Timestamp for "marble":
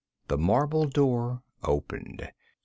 0.39-0.85